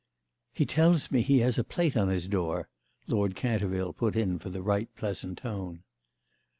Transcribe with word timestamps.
"He 0.51 0.65
tells 0.65 1.11
me 1.11 1.21
he 1.21 1.41
has 1.41 1.59
a 1.59 1.63
plate 1.63 1.95
on 1.95 2.07
his 2.09 2.27
door," 2.27 2.67
Lord 3.05 3.35
Canterville 3.35 3.93
put 3.93 4.15
in 4.15 4.39
for 4.39 4.49
the 4.49 4.63
right 4.63 4.89
pleasant 4.95 5.37
tone. 5.37 5.83